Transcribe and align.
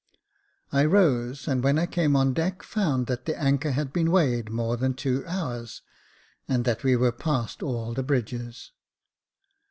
I 0.71 0.83
rose, 0.85 1.47
and 1.47 1.63
when 1.63 1.77
I 1.77 1.85
came 1.85 2.15
on 2.15 2.33
deck, 2.33 2.63
found 2.63 3.05
that 3.05 3.25
the 3.25 3.39
anchor 3.39 3.69
had 3.69 3.93
been 3.93 4.09
weighed 4.09 4.49
more 4.49 4.75
than 4.75 4.95
two 4.95 5.23
hours, 5.27 5.83
and 6.47 6.65
that 6.65 6.83
we 6.83 6.95
were 6.95 7.11
past 7.11 7.61
all 7.61 7.93
the 7.93 8.01
bridges. 8.01 8.71